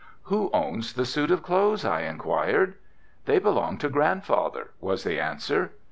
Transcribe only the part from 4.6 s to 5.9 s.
was the answer.